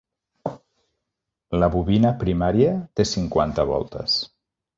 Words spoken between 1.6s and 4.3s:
La bobina primària té cinquanta voltes.